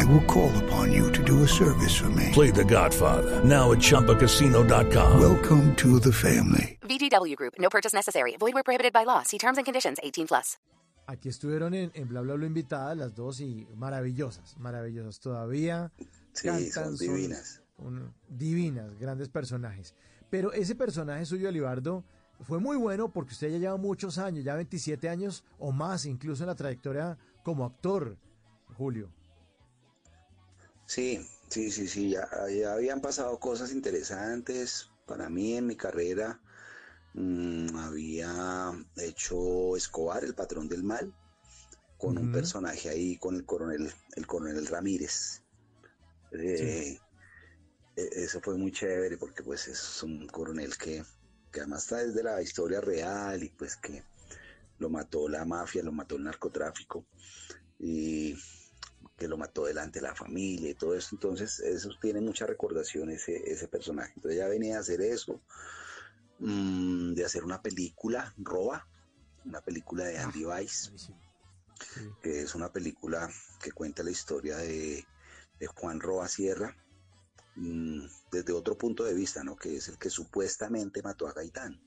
I 0.00 0.04
will 0.04 0.24
call 0.26 0.50
upon 0.64 0.92
you 0.92 1.10
to 1.12 1.22
do 1.22 1.42
a 1.42 1.46
service 1.48 1.94
for 1.94 2.08
me. 2.10 2.30
Play 2.32 2.50
The 2.50 2.64
Godfather 2.64 3.42
now 3.44 3.72
at 3.72 3.78
ChumbaCasino.com. 3.78 5.20
Welcome 5.20 5.74
to 5.76 6.00
the 6.00 6.12
family. 6.12 6.78
VGW 6.82 7.36
Group. 7.36 7.54
No 7.58 7.68
purchase 7.68 7.94
necessary. 7.94 8.36
Void 8.38 8.54
where 8.54 8.62
prohibited 8.64 8.92
by 8.92 9.04
law. 9.04 9.22
See 9.22 9.38
terms 9.38 9.56
and 9.58 9.64
conditions. 9.64 9.98
18 10.02 10.26
plus. 10.26 10.58
Aquí 11.06 11.28
estuvieron 11.28 11.74
en, 11.74 11.90
en 11.94 12.08
Bla 12.08 12.22
Bla 12.22 12.34
Bla 12.34 12.46
invitadas 12.46 12.96
las 12.96 13.14
dos 13.14 13.38
y 13.40 13.66
maravillosas, 13.76 14.56
maravillosas. 14.58 15.20
Todavía 15.20 15.92
Sí, 16.32 16.48
cantan, 16.48 16.70
son 16.72 16.96
divinas. 16.96 17.60
un- 17.76 18.12
divinas, 18.28 18.98
grandes 18.98 19.28
personajes. 19.28 19.94
Pero 20.30 20.52
ese 20.54 20.74
personaje 20.74 21.26
suyo, 21.26 21.48
Elibardo, 21.50 22.04
fue 22.40 22.58
muy 22.58 22.78
bueno 22.78 23.12
porque 23.12 23.32
usted 23.32 23.50
ya 23.50 23.58
lleva 23.58 23.76
muchos 23.76 24.16
años, 24.16 24.44
ya 24.44 24.54
27 24.56 25.08
años 25.10 25.44
o 25.58 25.72
más, 25.72 26.06
incluso 26.06 26.42
en 26.42 26.48
la 26.48 26.54
trayectoria 26.54 27.18
como 27.42 27.66
actor, 27.66 28.16
Julio. 28.78 29.10
Sí, 30.86 31.20
sí, 31.50 31.70
sí, 31.70 31.88
sí, 31.88 32.10
ya, 32.10 32.28
ya 32.50 32.74
habían 32.74 33.00
pasado 33.00 33.38
cosas 33.38 33.72
interesantes 33.72 34.90
para 35.06 35.28
mí 35.30 35.54
en 35.56 35.66
mi 35.66 35.76
carrera. 35.76 36.40
Mm, 37.14 37.76
había 37.78 38.72
hecho 38.96 39.76
Escobar, 39.76 40.24
el 40.24 40.34
patrón 40.34 40.68
del 40.68 40.84
mal, 40.84 41.14
con 41.98 42.18
un 42.18 42.30
personaje 42.30 42.88
ahí, 42.90 43.18
con 43.18 43.36
el 43.36 43.46
coronel, 43.46 43.92
el 44.16 44.26
coronel 44.26 44.66
Ramírez. 44.66 45.42
Eh, 46.32 46.98
e- 47.96 48.10
Eso 48.24 48.40
fue 48.40 48.56
muy 48.56 48.72
chévere 48.72 49.16
porque 49.18 49.42
pues 49.42 49.68
es 49.68 50.02
un 50.02 50.26
coronel 50.28 50.76
que, 50.78 51.02
que 51.50 51.60
además 51.60 51.82
está 51.84 51.98
desde 52.04 52.22
la 52.22 52.40
historia 52.42 52.80
real 52.80 53.42
y 53.42 53.50
pues 53.50 53.76
que 53.76 54.04
lo 54.78 54.90
mató 54.90 55.28
la 55.28 55.44
mafia, 55.44 55.82
lo 55.82 55.92
mató 55.92 56.16
el 56.16 56.24
narcotráfico. 56.24 57.06
Y 57.78 58.34
que 59.16 59.28
lo 59.28 59.36
mató 59.36 59.64
delante 59.64 60.00
de 60.00 60.08
la 60.08 60.14
familia 60.14 60.70
y 60.70 60.74
todo 60.74 60.94
eso. 60.94 61.10
Entonces, 61.12 61.60
eso 61.60 61.90
tiene 62.00 62.20
mucha 62.20 62.46
recordación 62.46 63.10
ese, 63.10 63.50
ese 63.50 63.68
personaje. 63.68 64.12
Entonces 64.16 64.38
ya 64.38 64.48
venía 64.48 64.76
a 64.76 64.80
hacer 64.80 65.00
eso, 65.00 65.40
mm, 66.38 67.14
de 67.14 67.24
hacer 67.24 67.44
una 67.44 67.62
película, 67.62 68.34
Roba, 68.38 68.86
una 69.44 69.60
película 69.60 70.04
de 70.04 70.18
Andy 70.18 70.44
Weiss, 70.44 70.88
Buenísimo. 70.88 71.20
Sí. 71.94 72.00
que 72.22 72.40
es 72.42 72.54
una 72.54 72.72
película 72.72 73.28
que 73.62 73.72
cuenta 73.72 74.02
la 74.02 74.10
historia 74.10 74.56
de, 74.56 75.06
de 75.58 75.66
Juan 75.66 76.00
Roa 76.00 76.28
Sierra, 76.28 76.76
mm, 77.56 78.06
desde 78.32 78.52
otro 78.52 78.76
punto 78.76 79.04
de 79.04 79.14
vista, 79.14 79.44
¿no? 79.44 79.56
Que 79.56 79.76
es 79.76 79.88
el 79.88 79.98
que 79.98 80.10
supuestamente 80.10 81.02
mató 81.02 81.28
a 81.28 81.32
Gaitán. 81.32 81.80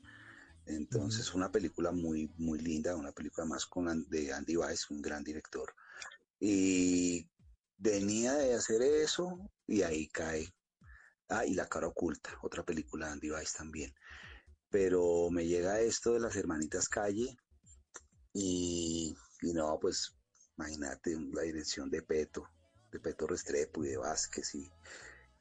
Entonces, 0.66 1.34
una 1.34 1.52
película 1.52 1.91
muy, 1.91 2.30
muy 2.38 2.59
linda, 2.59 2.95
una 2.95 3.14
película 3.14 3.45
más 3.45 3.66
con, 3.66 4.09
de 4.09 4.34
Andy 4.34 4.58
Weiss, 4.58 4.89
un 4.89 5.02
gran 5.02 5.23
director. 5.23 5.73
Y 6.40 7.30
venía 7.78 8.34
de 8.34 8.54
hacer 8.54 8.82
eso 8.82 9.52
y 9.66 9.82
ahí 9.82 10.08
cae. 10.10 10.54
Ah, 11.30 11.46
y 11.46 11.54
La 11.54 11.68
cara 11.68 11.88
oculta, 11.88 12.38
otra 12.42 12.64
película 12.64 13.08
de 13.08 13.14
Andy 13.14 13.32
Weiss 13.32 13.54
también. 13.54 13.94
Pero 14.70 15.30
me 15.30 15.46
llega 15.46 15.82
esto 15.82 16.14
de 16.14 16.20
las 16.20 16.36
hermanitas 16.36 16.88
Calle 16.88 17.38
y, 18.34 19.16
y 19.42 19.54
no, 19.54 19.78
pues 19.80 20.16
imagínate 20.58 21.18
la 21.34 21.42
dirección 21.42 21.90
de 21.90 22.02
Peto, 22.02 22.50
de 22.92 23.00
Peto 23.00 23.28
Restrepo 23.28 23.84
y 23.84 23.90
de 23.90 23.97
Vázquez 23.97 24.56
y, 24.56 24.70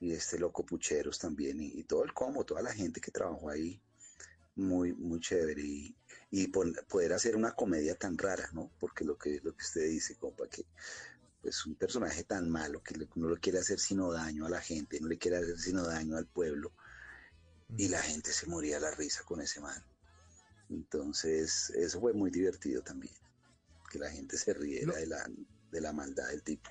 y 0.00 0.12
este 0.12 0.38
loco 0.38 0.64
Pucheros 0.64 1.18
también 1.18 1.60
y, 1.60 1.72
y 1.78 1.84
todo 1.84 2.04
el 2.04 2.12
combo, 2.12 2.44
toda 2.44 2.62
la 2.62 2.72
gente 2.72 3.00
que 3.00 3.10
trabajó 3.10 3.50
ahí, 3.50 3.80
muy, 4.56 4.92
muy 4.94 5.20
chévere 5.20 5.62
y, 5.62 5.94
y 6.30 6.48
pon- 6.48 6.76
poder 6.88 7.12
hacer 7.12 7.36
una 7.36 7.52
comedia 7.52 7.94
tan 7.94 8.18
rara, 8.18 8.48
¿no? 8.52 8.70
Porque 8.80 9.04
lo 9.04 9.16
que, 9.16 9.40
lo 9.42 9.54
que 9.54 9.64
usted 9.64 9.88
dice, 9.88 10.16
compa, 10.16 10.48
que 10.48 10.64
pues 11.42 11.64
un 11.66 11.76
personaje 11.76 12.24
tan 12.24 12.50
malo 12.50 12.82
que 12.82 12.94
no 13.14 13.28
le 13.30 13.38
quiere 13.38 13.58
hacer 13.60 13.78
sino 13.78 14.10
daño 14.10 14.46
a 14.46 14.50
la 14.50 14.60
gente, 14.60 14.98
no 15.00 15.08
le 15.08 15.18
quiere 15.18 15.36
hacer 15.36 15.58
sino 15.58 15.84
daño 15.84 16.16
al 16.16 16.26
pueblo 16.26 16.72
y 17.76 17.88
la 17.88 18.00
gente 18.02 18.32
se 18.32 18.46
moría 18.46 18.78
a 18.78 18.80
la 18.80 18.90
risa 18.90 19.22
con 19.24 19.40
ese 19.40 19.60
man. 19.60 19.82
Entonces, 20.70 21.70
eso 21.70 22.00
fue 22.00 22.12
muy 22.12 22.30
divertido 22.30 22.82
también, 22.82 23.14
que 23.90 23.98
la 23.98 24.10
gente 24.10 24.36
se 24.36 24.54
riera 24.54 24.96
de 24.96 25.06
la, 25.06 25.30
de 25.70 25.80
la 25.80 25.92
maldad 25.92 26.28
del 26.28 26.42
tipo. 26.42 26.70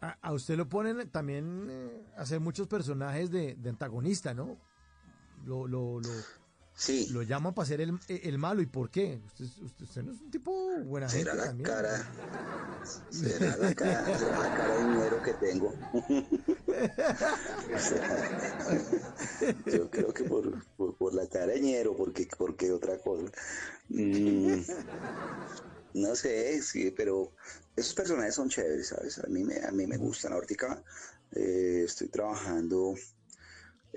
A, 0.00 0.18
a 0.20 0.32
usted 0.32 0.56
lo 0.56 0.68
ponen 0.68 1.08
también 1.10 1.66
eh, 1.70 2.06
hacer 2.16 2.40
muchos 2.40 2.66
personajes 2.68 3.30
de, 3.30 3.54
de 3.54 3.70
antagonista, 3.70 4.34
¿no? 4.34 4.58
Lo, 5.46 5.66
lo, 5.66 6.00
lo, 6.00 6.10
Sí, 6.78 7.08
lo 7.10 7.22
llaman 7.22 7.54
para 7.54 7.66
ser 7.66 7.80
el, 7.80 7.98
el 8.06 8.38
malo. 8.38 8.62
¿Y 8.62 8.66
por 8.66 8.88
qué? 8.88 9.20
Usted, 9.26 9.46
usted, 9.62 9.84
usted 9.84 10.02
no 10.04 10.12
es 10.12 10.20
un 10.20 10.30
tipo 10.30 10.52
buena 10.84 11.08
gente 11.08 11.24
será 11.30 11.34
la 11.34 11.44
también. 11.46 11.68
cara, 11.70 12.12
será 13.10 13.56
la 13.56 13.74
cara, 13.74 14.16
será 14.16 14.38
la 14.38 14.54
cara 14.54 14.74
de 14.76 14.84
dinero 14.84 15.20
que 15.22 15.34
tengo. 15.34 15.74
Yo 19.66 19.90
creo 19.90 20.14
que 20.14 20.24
por, 20.24 20.64
por, 20.76 20.96
por 20.96 21.14
la 21.14 21.26
cara 21.28 21.48
de 21.48 21.60
ñero, 21.60 21.96
porque, 21.96 22.28
porque 22.38 22.70
otra 22.70 22.96
cosa. 22.98 23.24
Mm, 23.88 24.60
no 25.94 26.14
sé, 26.14 26.62
sí, 26.62 26.92
pero 26.92 27.32
esos 27.74 27.94
personajes 27.94 28.36
son 28.36 28.48
chéveres, 28.48 28.86
¿sabes? 28.88 29.18
A 29.18 29.26
mí 29.26 29.42
me, 29.42 29.56
a 29.64 29.72
mí 29.72 29.84
me 29.86 29.96
gustan. 29.96 30.32
Ahorita 30.32 30.84
eh, 31.32 31.82
estoy 31.84 32.08
trabajando, 32.08 32.94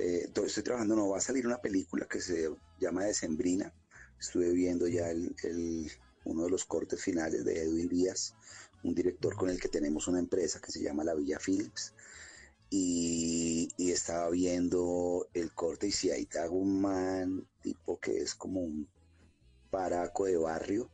eh, 0.02 0.30
to- 0.34 0.46
estoy 0.46 0.64
trabajando, 0.64 0.96
no, 0.96 1.10
va 1.10 1.18
a 1.18 1.22
salir 1.22 1.46
una 1.46 1.62
película 1.62 2.08
que 2.08 2.20
se 2.20 2.50
llama 2.80 3.06
Decembrina. 3.06 3.74
Estuve 4.20 4.52
viendo 4.52 4.88
ya 4.88 5.10
el, 5.12 5.36
uno 6.26 6.44
de 6.44 6.50
los 6.50 6.66
cortes 6.66 7.02
finales 7.02 7.46
de 7.46 7.62
Edwin 7.62 7.88
Díaz, 7.88 8.34
un 8.84 8.96
director 8.96 9.36
con 9.36 9.50
el 9.50 9.60
que 9.60 9.70
tenemos 9.70 10.08
una 10.08 10.20
empresa 10.20 10.60
que 10.60 10.72
se 10.72 10.82
llama 10.82 11.04
La 11.04 11.16
Villa 11.16 11.40
Philips. 11.40 11.94
Y, 12.70 13.70
estaba 13.78 14.30
viendo 14.30 15.28
el 15.34 15.54
corte 15.54 15.88
y 15.88 15.92
si 15.92 16.10
hago 16.10 16.56
un 16.56 16.82
man 16.82 17.46
tipo 17.62 18.00
que 18.00 18.18
es 18.18 18.34
como 18.34 18.62
un 18.62 18.88
paraco 19.70 20.26
de 20.26 20.38
barrio 20.38 20.90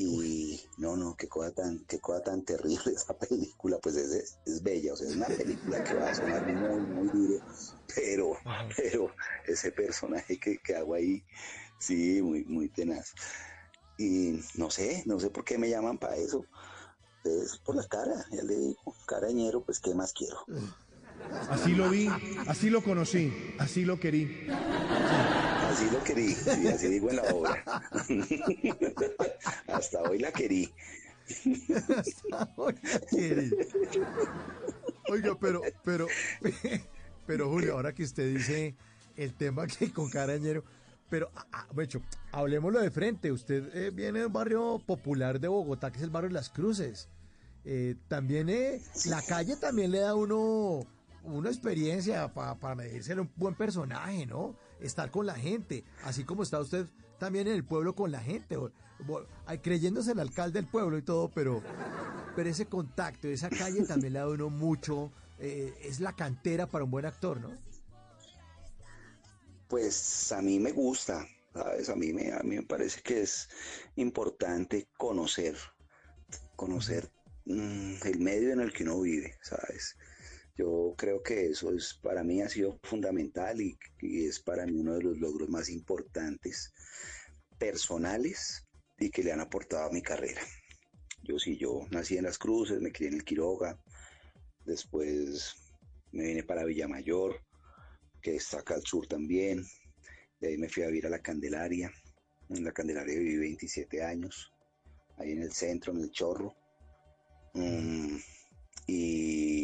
y 0.00 0.60
no, 0.76 0.96
no, 0.96 1.16
qué 1.16 1.28
cosa 1.28 1.52
tan, 1.52 1.80
qué 1.80 1.98
cosa 1.98 2.22
tan 2.22 2.44
terrible 2.44 2.92
esa 2.94 3.18
película, 3.18 3.78
pues 3.82 3.96
es, 3.96 4.38
es, 4.46 4.62
bella, 4.62 4.92
o 4.92 4.96
sea, 4.96 5.08
es 5.08 5.16
una 5.16 5.26
película 5.26 5.82
que 5.82 5.94
va 5.94 6.08
a 6.08 6.14
sonar 6.14 6.46
muy, 6.46 6.80
muy 6.86 7.08
duro, 7.08 7.44
pero, 7.94 8.32
pero 8.76 9.12
ese 9.46 9.72
personaje 9.72 10.38
que, 10.38 10.58
que 10.58 10.76
hago 10.76 10.94
ahí, 10.94 11.24
sí, 11.80 12.22
muy, 12.22 12.44
muy 12.44 12.68
tenaz. 12.68 13.12
Y 13.98 14.40
no 14.54 14.70
sé, 14.70 15.02
no 15.06 15.18
sé 15.18 15.30
por 15.30 15.44
qué 15.44 15.58
me 15.58 15.68
llaman 15.68 15.98
para 15.98 16.16
eso. 16.16 16.46
Es 17.24 17.58
por 17.58 17.74
la 17.74 17.84
cara, 17.88 18.24
ya 18.30 18.44
le 18.44 18.56
digo, 18.56 18.94
carañero, 19.04 19.64
pues 19.64 19.80
qué 19.80 19.92
más 19.94 20.12
quiero. 20.12 20.38
Así 21.50 21.74
lo 21.74 21.90
vi, 21.90 22.08
así 22.46 22.70
lo 22.70 22.84
conocí, 22.84 23.56
así 23.58 23.84
lo 23.84 23.98
querí. 23.98 24.46
Así 25.78 25.90
lo 25.92 26.02
querí, 26.02 26.34
sí, 26.34 26.66
así 26.66 26.88
digo 26.88 27.08
en 27.08 27.16
la 27.16 27.22
obra. 27.22 27.64
Hasta 29.68 30.02
hoy 30.02 30.18
la 30.18 30.32
querí. 30.32 30.74
Oiga, 32.56 33.00
quiere. 33.08 33.50
Oiga, 35.08 35.38
pero, 35.38 35.62
pero, 35.84 36.08
pero 37.28 37.48
Julio, 37.48 37.74
ahora 37.74 37.94
que 37.94 38.02
usted 38.02 38.34
dice 38.34 38.74
el 39.16 39.34
tema 39.34 39.68
que 39.68 39.92
con 39.92 40.10
carañero, 40.10 40.64
pero, 41.08 41.30
ah, 41.36 41.46
ah, 41.52 41.68
de 41.72 41.84
hecho, 41.84 42.02
hablemoslo 42.32 42.80
de 42.80 42.90
frente. 42.90 43.30
Usted 43.30 43.70
eh, 43.72 43.90
viene 43.92 44.18
de 44.18 44.26
un 44.26 44.32
barrio 44.32 44.82
popular 44.84 45.38
de 45.38 45.46
Bogotá, 45.46 45.92
que 45.92 45.98
es 45.98 46.02
el 46.02 46.10
barrio 46.10 46.30
de 46.30 46.34
Las 46.34 46.50
Cruces. 46.50 47.08
Eh, 47.64 47.94
también 48.08 48.48
eh, 48.48 48.82
la 49.04 49.22
calle 49.22 49.54
también 49.54 49.92
le 49.92 50.00
da 50.00 50.10
a 50.10 50.14
uno 50.16 50.84
una 51.22 51.48
experiencia 51.50 52.32
pa- 52.32 52.54
para 52.58 52.74
medirse 52.74 53.14
un 53.14 53.30
buen 53.36 53.54
personaje, 53.54 54.26
¿no? 54.26 54.56
Estar 54.80 55.10
con 55.10 55.26
la 55.26 55.34
gente, 55.34 55.84
así 56.04 56.24
como 56.24 56.42
está 56.42 56.60
usted 56.60 56.86
también 57.18 57.48
en 57.48 57.54
el 57.54 57.64
pueblo 57.64 57.94
con 57.94 58.12
la 58.12 58.20
gente, 58.20 58.56
o- 58.56 58.70
o- 59.08 59.22
creyéndose 59.62 60.12
el 60.12 60.20
alcalde 60.20 60.60
del 60.60 60.70
pueblo 60.70 60.96
y 60.98 61.02
todo, 61.02 61.30
pero, 61.34 61.62
pero 62.36 62.48
ese 62.48 62.66
contacto, 62.66 63.28
esa 63.28 63.50
calle 63.50 63.82
también 63.84 64.12
le 64.14 64.18
da 64.20 64.28
uno 64.28 64.50
mucho, 64.50 65.10
eh, 65.40 65.74
es 65.82 66.00
la 66.00 66.14
cantera 66.14 66.66
para 66.66 66.84
un 66.84 66.90
buen 66.90 67.06
actor, 67.06 67.40
¿no? 67.40 67.50
Pues 69.68 70.32
a 70.32 70.40
mí 70.40 70.58
me 70.58 70.72
gusta, 70.72 71.26
¿sabes? 71.52 71.88
A 71.90 71.96
mí 71.96 72.12
me, 72.12 72.32
a 72.32 72.40
mí 72.42 72.56
me 72.56 72.62
parece 72.62 73.02
que 73.02 73.22
es 73.22 73.48
importante 73.96 74.88
conocer, 74.96 75.56
conocer 76.56 77.10
mm, 77.44 77.94
el 78.04 78.18
medio 78.20 78.52
en 78.52 78.60
el 78.60 78.72
que 78.72 78.84
uno 78.84 79.00
vive, 79.00 79.34
¿sabes? 79.42 79.96
Yo 80.58 80.94
creo 80.98 81.22
que 81.22 81.46
eso 81.46 81.72
es 81.72 81.94
para 81.94 82.24
mí 82.24 82.42
ha 82.42 82.48
sido 82.48 82.80
fundamental 82.82 83.60
y, 83.60 83.78
es 84.00 84.40
para 84.40 84.66
mí 84.66 84.72
uno 84.76 84.94
de 84.94 85.02
los 85.02 85.18
logros 85.18 85.48
más 85.48 85.68
importantes 85.68 86.72
personales 87.58 88.66
y 88.98 89.08
que 89.10 89.22
le 89.22 89.30
han 89.30 89.40
aportado 89.40 89.88
a 89.88 89.92
mi 89.92 90.02
carrera. 90.02 90.42
Yo 91.22 91.38
sí, 91.38 91.56
yo 91.56 91.86
nací 91.90 92.16
en 92.16 92.24
Las 92.24 92.38
Cruces, 92.38 92.80
me 92.80 92.90
crié 92.90 93.10
en 93.10 93.14
el 93.14 93.24
Quiroga, 93.24 93.78
después 94.64 95.54
me 96.10 96.24
vine 96.24 96.42
para 96.42 96.64
Villamayor, 96.64 97.40
que 98.20 98.34
está 98.34 98.58
acá 98.58 98.74
al 98.74 98.82
sur 98.82 99.06
también, 99.06 99.64
de 100.40 100.48
ahí 100.48 100.58
me 100.58 100.68
fui 100.68 100.82
a 100.82 100.88
vivir 100.88 101.06
a 101.06 101.10
La 101.10 101.22
Candelaria, 101.22 101.92
en 102.48 102.64
La 102.64 102.72
Candelaria 102.72 103.16
viví 103.16 103.36
27 103.36 104.02
años, 104.02 104.52
ahí 105.18 105.32
en 105.32 105.42
el 105.42 105.52
centro, 105.52 105.92
en 105.92 106.00
el 106.00 106.10
Chorro, 106.10 106.56
mm, 107.54 108.16
y, 108.88 109.57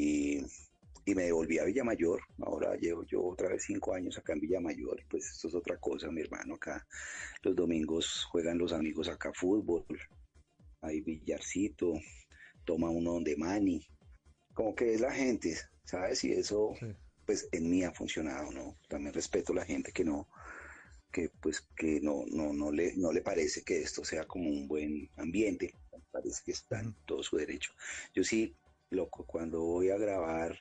y, 1.15 1.17
me 1.17 1.25
devolví 1.25 1.59
a 1.59 1.65
Villamayor, 1.65 2.21
ahora 2.41 2.77
llevo 2.77 3.05
yo 3.05 3.23
otra 3.23 3.49
vez 3.49 3.65
cinco 3.65 3.95
años 3.95 4.19
acá 4.19 4.33
en 4.33 4.41
Villamayor, 4.41 5.03
pues 5.09 5.27
esto 5.27 5.49
es 5.49 5.55
otra 5.55 5.79
cosa, 5.79 6.11
mi 6.11 6.21
hermano, 6.21 6.55
acá 6.55 6.87
los 7.43 7.55
domingos 7.55 8.25
juegan 8.31 8.59
los 8.59 8.73
amigos 8.73 9.09
acá 9.09 9.33
fútbol, 9.33 9.85
hay 10.81 11.01
billarcito, 11.01 11.93
toma 12.65 12.91
uno 12.91 13.13
donde 13.13 13.37
mani, 13.37 13.87
como 14.53 14.75
que 14.75 14.95
es 14.95 15.01
la 15.01 15.13
gente, 15.13 15.57
¿sabes? 15.85 16.25
Y 16.25 16.33
eso, 16.33 16.75
pues 17.27 17.49
en 17.53 17.71
mí 17.71 17.85
ha 17.85 17.93
funcionado, 17.93 18.51
¿no? 18.53 18.77
También 18.89 19.15
respeto 19.15 19.53
a 19.53 19.57
la 19.57 19.65
gente 19.65 19.93
que 19.93 20.05
no, 20.05 20.29
que 21.13 21.31
pues 21.41 21.61
que 21.77 22.01
no, 22.01 22.25
no, 22.27 22.53
no, 22.53 22.71
le, 22.71 22.95
no 22.97 23.13
le 23.13 23.23
parece 23.23 23.63
que 23.63 23.81
esto 23.81 24.05
sea 24.05 24.27
como 24.27 24.51
un 24.51 24.69
buen 24.69 25.11
ambiente, 25.17 25.75
parece 26.11 26.43
que 26.45 26.53
está 26.53 26.81
en 26.81 26.95
todo 27.07 27.23
su 27.23 27.37
derecho. 27.37 27.73
Yo 28.15 28.23
sí, 28.23 28.57
loco, 28.91 29.25
cuando 29.27 29.61
voy 29.63 29.91
a 29.91 29.99
grabar, 29.99 30.59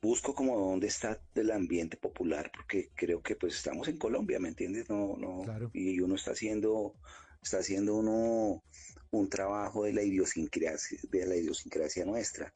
busco 0.00 0.34
como 0.34 0.58
dónde 0.58 0.86
está 0.86 1.20
el 1.34 1.50
ambiente 1.50 1.96
popular, 1.96 2.50
porque 2.54 2.90
creo 2.94 3.22
que 3.22 3.36
pues 3.36 3.54
estamos 3.54 3.88
en 3.88 3.98
Colombia, 3.98 4.38
¿me 4.38 4.48
entiendes? 4.48 4.88
No, 4.88 5.16
no, 5.16 5.44
y 5.72 6.00
uno 6.00 6.14
está 6.14 6.32
haciendo 6.32 6.94
está 7.42 7.58
haciendo 7.58 7.94
uno 7.94 8.62
un 9.10 9.28
trabajo 9.28 9.84
de 9.84 9.92
la 9.92 10.02
idiosincrasia, 10.02 10.98
de 11.10 11.26
la 11.26 11.36
idiosincrasia 11.36 12.04
nuestra. 12.04 12.52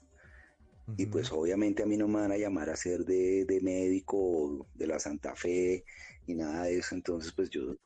Y 0.96 1.06
pues 1.06 1.30
obviamente 1.30 1.84
a 1.84 1.86
mí 1.86 1.96
no 1.96 2.08
me 2.08 2.20
van 2.20 2.32
a 2.32 2.36
llamar 2.36 2.68
a 2.68 2.74
ser 2.74 3.04
de, 3.04 3.44
de, 3.44 3.60
médico 3.60 4.66
de 4.74 4.88
la 4.88 4.98
Santa 4.98 5.36
Fe 5.36 5.84
y 6.26 6.34
nada 6.34 6.64
de 6.64 6.78
eso. 6.78 6.96
Entonces 6.96 7.30
pues 7.30 7.48
yo 7.48 7.76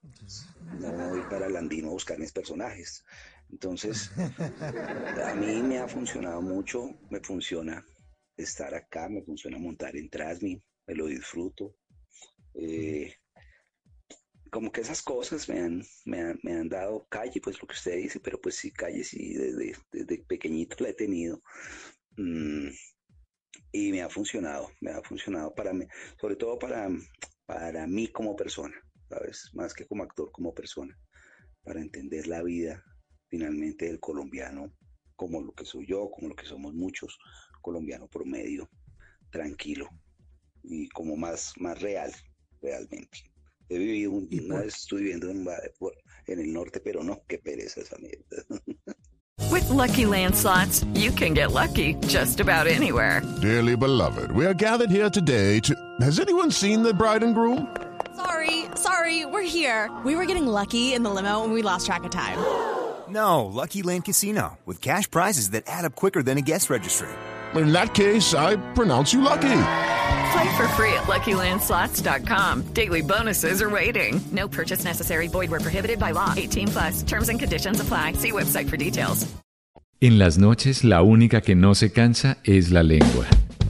no 0.80 1.10
voy 1.10 1.20
para 1.28 1.46
el 1.46 1.56
andino 1.56 1.88
a 1.88 1.92
buscar 1.92 2.18
mis 2.18 2.32
personajes. 2.32 3.04
Entonces 3.50 4.10
a 5.22 5.34
mí 5.34 5.62
me 5.62 5.80
ha 5.80 5.86
funcionado 5.86 6.40
mucho, 6.40 6.94
me 7.10 7.20
funciona 7.20 7.84
estar 8.36 8.75
acá, 8.75 9.08
me 9.08 9.22
funciona 9.22 9.58
montar 9.58 9.96
en 9.96 10.08
Trasmi, 10.08 10.62
me 10.86 10.94
lo 10.94 11.06
disfruto. 11.06 11.76
Eh, 12.54 13.14
como 14.50 14.70
que 14.70 14.82
esas 14.82 15.02
cosas 15.02 15.48
me 15.48 15.58
han, 15.58 15.82
me 16.04 16.20
han, 16.20 16.38
me 16.42 16.52
han, 16.52 16.69
dado 16.69 17.06
calle, 17.08 17.40
pues 17.40 17.60
lo 17.60 17.66
que 17.66 17.75
usted 17.75 17.96
dice, 17.96 18.20
pero 18.20 18.40
pues 18.40 18.54
sí, 18.54 18.70
calle 18.70 19.02
sí, 19.02 19.34
desde, 19.34 19.76
desde 19.90 20.25
pequeñito 20.25 20.76
la 20.81 20.90
he 20.90 20.94
tenido. 20.94 21.42
Mm, 22.16 22.69
y 23.72 23.90
me 23.90 24.02
ha 24.02 24.08
funcionado, 24.08 24.70
me 24.80 24.92
ha 24.92 25.02
funcionado 25.02 25.52
para 25.54 25.72
mí, 25.72 25.84
sobre 26.20 26.37
todo 26.37 26.58
para, 26.58 26.88
para 27.46 27.87
mí 27.88 28.08
como 28.12 28.37
persona, 28.37 28.75
¿sabes? 29.08 29.50
Más 29.54 29.75
que 29.75 29.87
como 29.87 30.04
actor, 30.04 30.30
como 30.30 30.54
persona, 30.54 30.96
para 31.64 31.80
entender 31.80 32.28
la 32.28 32.42
vida 32.42 32.84
finalmente 33.28 33.87
del 33.87 33.98
colombiano, 33.98 34.72
como 35.16 35.42
lo 35.42 35.52
que 35.52 35.64
soy 35.64 35.87
yo, 35.88 36.08
como 36.10 36.28
lo 36.28 36.37
que 36.37 36.46
somos 36.46 36.72
muchos, 36.72 37.19
colombiano 37.64 38.06
promedio, 38.06 38.69
tranquilo 39.31 39.88
y 40.62 40.88
como 40.90 41.16
más, 41.16 41.55
más 41.58 41.81
real, 41.81 42.12
realmente. 42.61 43.31
He 43.69 43.78
vivido 43.78 44.12
un, 44.12 44.28
no 44.46 44.61
estoy 44.61 45.05
viviendo 45.05 45.31
en, 45.31 45.46
en 46.26 46.40
el 46.40 46.52
norte, 46.52 46.81
pero 46.81 47.02
no, 47.02 47.22
qué 47.26 47.38
pereza 47.38 47.81
esa 47.81 47.96
mierda. 47.96 48.44
With 49.50 49.69
lucky 49.70 50.05
landslots, 50.05 50.84
you 50.94 51.11
can 51.11 51.32
get 51.34 51.52
lucky 51.52 51.94
just 52.06 52.40
about 52.40 52.66
anywhere. 52.66 53.22
Dearly 53.40 53.76
beloved, 53.76 54.31
we 54.32 54.46
are 54.46 54.55
gathered 54.55 54.90
here 54.90 55.11
today 55.11 55.61
to. 55.61 55.75
Has 56.00 56.20
anyone 56.20 56.50
seen 56.50 56.82
the 56.82 56.93
bride 56.93 57.22
and 57.22 57.34
groom? 57.34 57.75
Sorry, 58.16 58.66
sorry, 58.76 59.25
we're 59.26 59.43
here. 59.43 59.90
We 60.05 60.14
were 60.14 60.26
getting 60.26 60.46
lucky 60.46 60.93
in 60.93 61.02
the 61.02 61.11
limo 61.11 61.43
and 61.43 61.52
we 61.52 61.62
lost 61.62 61.87
track 61.87 62.05
of 62.05 62.11
time. 62.11 62.38
No, 63.08 63.44
Lucky 63.46 63.82
Land 63.82 64.05
Casino, 64.06 64.58
with 64.64 64.81
cash 64.81 65.11
prizes 65.11 65.50
that 65.50 65.64
add 65.66 65.84
up 65.84 65.94
quicker 65.94 66.22
than 66.22 66.38
a 66.38 66.43
guest 66.43 66.70
registry. 66.70 67.08
In 67.56 67.72
that 67.72 67.94
case, 67.94 68.34
I 68.34 68.56
pronounce 68.74 69.12
you 69.12 69.20
lucky. 69.20 69.60
Play 70.32 70.56
for 70.56 70.66
free 70.76 70.92
at 70.94 71.04
LuckyLandSlots.com. 71.04 72.62
Daily 72.74 73.02
bonuses 73.02 73.60
are 73.62 73.70
waiting. 73.70 74.20
No 74.32 74.48
purchase 74.48 74.84
necessary. 74.84 75.28
Void 75.28 75.50
were 75.50 75.60
prohibited 75.60 75.98
by 75.98 76.12
law. 76.12 76.32
18 76.36 76.68
plus. 76.68 77.02
Terms 77.02 77.28
and 77.28 77.38
conditions 77.38 77.80
apply. 77.80 78.14
See 78.14 78.32
website 78.32 78.68
for 78.68 78.76
details. 78.76 79.26
En 80.00 80.18
las 80.18 80.36
noches, 80.36 80.84
la 80.84 81.02
única 81.02 81.40
que 81.40 81.54
no 81.54 81.74
se 81.74 81.90
cansa 81.90 82.36
es 82.44 82.70
la 82.70 82.82
lengua. 82.82 83.26